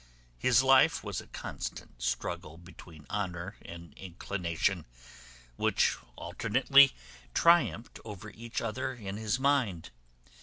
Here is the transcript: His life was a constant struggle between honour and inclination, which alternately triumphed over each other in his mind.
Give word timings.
His 0.39 0.63
life 0.63 1.03
was 1.03 1.21
a 1.21 1.27
constant 1.27 2.01
struggle 2.01 2.57
between 2.57 3.05
honour 3.11 3.57
and 3.61 3.93
inclination, 3.93 4.87
which 5.57 5.95
alternately 6.15 6.93
triumphed 7.35 7.99
over 8.03 8.31
each 8.31 8.61
other 8.61 8.95
in 8.95 9.17
his 9.17 9.37
mind. 9.39 9.91